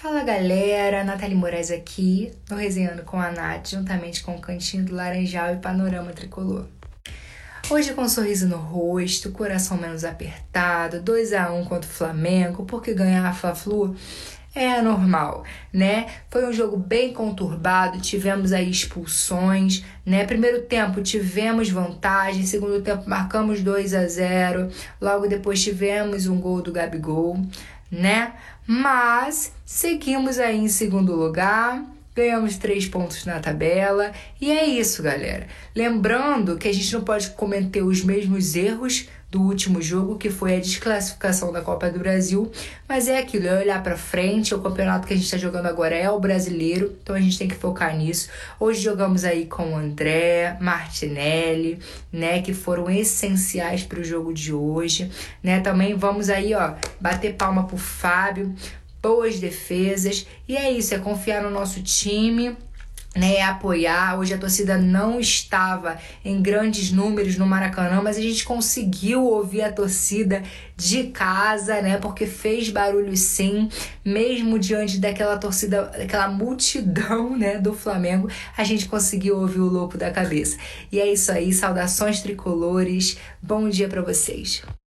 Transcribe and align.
Fala 0.00 0.22
galera, 0.22 1.02
Nathalie 1.02 1.34
Moraes 1.34 1.72
aqui, 1.72 2.32
no 2.48 2.54
Resenhando 2.54 3.02
com 3.02 3.20
a 3.20 3.32
Nath, 3.32 3.70
juntamente 3.70 4.22
com 4.22 4.36
o 4.36 4.40
Cantinho 4.40 4.84
do 4.84 4.94
Laranjal 4.94 5.54
e 5.54 5.56
Panorama 5.56 6.12
Tricolor. 6.12 6.66
Hoje 7.68 7.92
com 7.94 8.02
um 8.02 8.08
sorriso 8.08 8.46
no 8.46 8.58
rosto, 8.58 9.32
coração 9.32 9.76
menos 9.76 10.04
apertado, 10.04 11.02
2 11.02 11.32
a 11.32 11.50
1 11.50 11.64
contra 11.64 11.90
o 11.90 11.92
Flamengo, 11.92 12.64
porque 12.64 12.94
ganhar 12.94 13.26
a 13.26 13.34
Fla-Flu 13.34 13.96
é 14.58 14.82
normal, 14.82 15.44
né? 15.72 16.06
Foi 16.30 16.46
um 16.46 16.52
jogo 16.52 16.76
bem 16.76 17.12
conturbado, 17.12 18.00
tivemos 18.00 18.52
aí 18.52 18.70
expulsões, 18.70 19.84
né? 20.04 20.24
Primeiro 20.24 20.62
tempo 20.62 21.02
tivemos 21.02 21.70
vantagem, 21.70 22.44
segundo 22.44 22.82
tempo 22.82 23.08
marcamos 23.08 23.62
2 23.62 23.94
a 23.94 24.06
0, 24.06 24.68
logo 25.00 25.26
depois 25.26 25.62
tivemos 25.62 26.26
um 26.26 26.40
gol 26.40 26.62
do 26.62 26.72
Gabigol 26.72 27.38
né? 27.90 28.34
Mas 28.66 29.52
seguimos 29.64 30.38
aí 30.38 30.58
em 30.58 30.68
segundo 30.68 31.14
lugar, 31.14 31.82
ganhamos 32.14 32.56
três 32.56 32.86
pontos 32.86 33.24
na 33.24 33.40
tabela 33.40 34.12
e 34.40 34.50
é 34.50 34.66
isso, 34.66 35.02
galera. 35.02 35.46
Lembrando 35.74 36.56
que 36.56 36.68
a 36.68 36.74
gente 36.74 36.92
não 36.92 37.02
pode 37.02 37.30
cometer 37.30 37.82
os 37.82 38.04
mesmos 38.04 38.54
erros 38.54 39.08
do 39.30 39.42
último 39.42 39.82
jogo, 39.82 40.16
que 40.16 40.30
foi 40.30 40.56
a 40.56 40.60
desclassificação 40.60 41.52
da 41.52 41.60
Copa 41.60 41.90
do 41.90 41.98
Brasil, 41.98 42.50
mas 42.88 43.08
é 43.08 43.18
aquilo, 43.18 43.46
é 43.46 43.58
olhar 43.58 43.82
para 43.82 43.96
frente, 43.96 44.54
o 44.54 44.60
campeonato 44.60 45.06
que 45.06 45.12
a 45.12 45.16
gente 45.16 45.26
está 45.26 45.36
jogando 45.36 45.66
agora 45.66 45.94
é 45.94 46.10
o 46.10 46.18
brasileiro, 46.18 46.96
então 47.02 47.14
a 47.14 47.20
gente 47.20 47.38
tem 47.38 47.46
que 47.46 47.54
focar 47.54 47.94
nisso. 47.94 48.30
Hoje 48.58 48.80
jogamos 48.80 49.24
aí 49.24 49.44
com 49.44 49.74
o 49.74 49.76
André, 49.76 50.56
Martinelli, 50.60 51.78
né, 52.10 52.40
que 52.40 52.54
foram 52.54 52.88
essenciais 52.90 53.82
para 53.82 54.00
o 54.00 54.04
jogo 54.04 54.32
de 54.32 54.52
hoje, 54.52 55.10
né? 55.42 55.60
Também 55.60 55.94
vamos 55.94 56.30
aí, 56.30 56.54
ó, 56.54 56.74
bater 56.98 57.34
palma 57.34 57.64
pro 57.64 57.76
Fábio, 57.76 58.54
boas 59.02 59.38
defesas, 59.38 60.26
e 60.48 60.56
é 60.56 60.70
isso, 60.70 60.94
é 60.94 60.98
confiar 60.98 61.42
no 61.42 61.50
nosso 61.50 61.82
time 61.82 62.56
né, 63.16 63.42
apoiar. 63.42 64.18
Hoje 64.18 64.34
a 64.34 64.38
torcida 64.38 64.78
não 64.78 65.18
estava 65.18 65.98
em 66.24 66.40
grandes 66.40 66.92
números 66.92 67.36
no 67.36 67.46
Maracanã, 67.46 68.00
mas 68.02 68.16
a 68.16 68.20
gente 68.20 68.44
conseguiu 68.44 69.24
ouvir 69.24 69.62
a 69.62 69.72
torcida 69.72 70.42
de 70.76 71.04
casa, 71.04 71.80
né? 71.82 71.98
Porque 71.98 72.26
fez 72.26 72.70
barulho 72.70 73.16
sim, 73.16 73.68
mesmo 74.04 74.58
diante 74.58 74.98
daquela 74.98 75.36
torcida, 75.36 75.84
daquela 75.84 76.28
multidão, 76.28 77.34
né, 77.36 77.58
do 77.58 77.74
Flamengo, 77.74 78.30
a 78.56 78.64
gente 78.64 78.88
conseguiu 78.88 79.38
ouvir 79.38 79.60
o 79.60 79.66
louco 79.66 79.98
da 79.98 80.10
cabeça. 80.10 80.56
E 80.92 81.00
é 81.00 81.12
isso 81.12 81.32
aí, 81.32 81.52
saudações 81.52 82.20
tricolores. 82.20 83.18
Bom 83.42 83.68
dia 83.68 83.88
para 83.88 84.02
vocês. 84.02 84.62